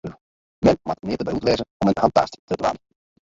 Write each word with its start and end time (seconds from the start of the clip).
Men 0.67 0.77
moat 0.91 1.03
nea 1.09 1.17
te 1.21 1.25
beroerd 1.27 1.45
wêze 1.49 1.63
om 1.85 1.91
in 1.91 2.01
hantaast 2.05 2.33
te 2.47 2.55
dwaan. 2.63 2.77